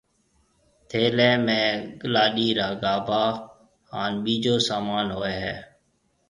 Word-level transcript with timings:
ٿَيلي 0.89 1.29
۾ 1.47 1.61
لاڏيِ 2.13 2.47
را 2.57 2.67
گاڀاها 2.81 3.27
هانَ 3.89 4.11
ٻِيجو 4.23 4.55
سامان 4.67 5.07
هوئي 5.15 5.35
هيَ۔ 5.43 5.55